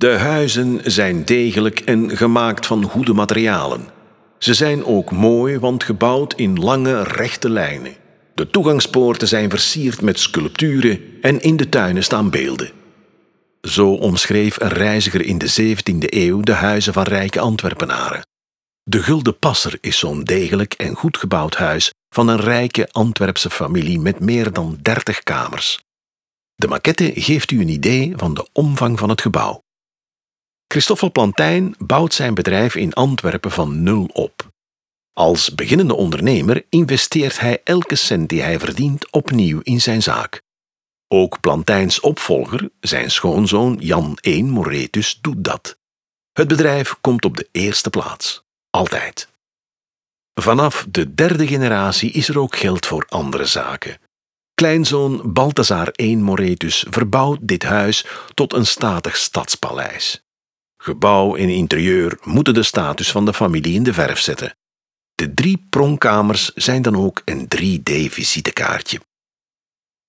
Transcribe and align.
De 0.00 0.18
huizen 0.18 0.80
zijn 0.84 1.24
degelijk 1.24 1.80
en 1.80 2.16
gemaakt 2.16 2.66
van 2.66 2.84
goede 2.84 3.12
materialen. 3.12 3.88
Ze 4.38 4.54
zijn 4.54 4.84
ook 4.84 5.10
mooi, 5.10 5.58
want 5.58 5.84
gebouwd 5.84 6.34
in 6.34 6.58
lange, 6.58 7.02
rechte 7.02 7.50
lijnen. 7.50 7.94
De 8.34 8.50
toegangspoorten 8.50 9.28
zijn 9.28 9.50
versierd 9.50 10.02
met 10.02 10.18
sculpturen 10.18 11.00
en 11.20 11.40
in 11.40 11.56
de 11.56 11.68
tuinen 11.68 12.02
staan 12.02 12.30
beelden. 12.30 12.70
Zo 13.60 13.92
omschreef 13.92 14.60
een 14.60 14.68
reiziger 14.68 15.24
in 15.24 15.38
de 15.38 15.76
17e 15.76 15.98
eeuw 15.98 16.40
de 16.40 16.52
huizen 16.52 16.92
van 16.92 17.04
rijke 17.04 17.40
Antwerpenaren. 17.40 18.26
De 18.82 19.02
Gulden 19.02 19.38
Passer 19.38 19.78
is 19.80 19.98
zo'n 19.98 20.24
degelijk 20.24 20.72
en 20.72 20.94
goed 20.94 21.16
gebouwd 21.16 21.56
huis 21.56 21.92
van 22.14 22.28
een 22.28 22.40
rijke 22.40 22.88
Antwerpse 22.90 23.50
familie 23.50 23.98
met 23.98 24.20
meer 24.20 24.52
dan 24.52 24.78
30 24.82 25.22
kamers. 25.22 25.80
De 26.54 26.68
maquette 26.68 27.12
geeft 27.14 27.50
u 27.50 27.60
een 27.60 27.68
idee 27.68 28.12
van 28.16 28.34
de 28.34 28.48
omvang 28.52 28.98
van 28.98 29.08
het 29.08 29.20
gebouw. 29.20 29.60
Christoffel 30.72 31.10
Plantijn 31.10 31.74
bouwt 31.78 32.14
zijn 32.14 32.34
bedrijf 32.34 32.74
in 32.74 32.92
Antwerpen 32.92 33.50
van 33.50 33.82
nul 33.82 34.04
op. 34.12 34.50
Als 35.12 35.54
beginnende 35.54 35.94
ondernemer 35.94 36.64
investeert 36.68 37.40
hij 37.40 37.60
elke 37.64 37.94
cent 37.94 38.28
die 38.28 38.42
hij 38.42 38.58
verdient 38.58 39.12
opnieuw 39.12 39.60
in 39.62 39.80
zijn 39.80 40.02
zaak. 40.02 40.42
Ook 41.08 41.40
Plantijns 41.40 42.00
opvolger, 42.00 42.70
zijn 42.80 43.10
schoonzoon 43.10 43.76
Jan 43.80 44.18
1 44.20 44.48
Moretus, 44.48 45.18
doet 45.20 45.44
dat. 45.44 45.78
Het 46.32 46.48
bedrijf 46.48 47.00
komt 47.00 47.24
op 47.24 47.36
de 47.36 47.48
eerste 47.52 47.90
plaats. 47.90 48.42
Altijd. 48.70 49.28
Vanaf 50.40 50.86
de 50.88 51.14
derde 51.14 51.46
generatie 51.46 52.10
is 52.10 52.28
er 52.28 52.38
ook 52.38 52.56
geld 52.56 52.86
voor 52.86 53.06
andere 53.08 53.44
zaken. 53.44 53.98
Kleinzoon 54.54 55.32
Balthazar 55.32 55.88
1 55.88 56.22
Moretus 56.22 56.86
verbouwt 56.90 57.38
dit 57.42 57.62
huis 57.62 58.06
tot 58.34 58.52
een 58.52 58.66
statig 58.66 59.16
stadspaleis. 59.16 60.24
Gebouw 60.82 61.36
en 61.36 61.48
interieur 61.48 62.18
moeten 62.22 62.54
de 62.54 62.62
status 62.62 63.10
van 63.10 63.24
de 63.24 63.34
familie 63.34 63.74
in 63.74 63.82
de 63.82 63.92
verf 63.92 64.20
zetten. 64.20 64.56
De 65.14 65.34
drie 65.34 65.66
pronkkamers 65.70 66.52
zijn 66.54 66.82
dan 66.82 66.96
ook 66.96 67.22
een 67.24 67.48
3D-visitekaartje. 67.56 69.00